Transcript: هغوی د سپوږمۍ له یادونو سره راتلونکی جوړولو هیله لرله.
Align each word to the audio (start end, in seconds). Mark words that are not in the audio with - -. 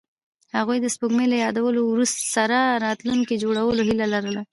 هغوی 0.57 0.77
د 0.81 0.87
سپوږمۍ 0.93 1.27
له 1.31 1.37
یادونو 1.43 1.83
سره 2.35 2.59
راتلونکی 2.85 3.35
جوړولو 3.43 3.81
هیله 3.89 4.07
لرله. 4.13 4.41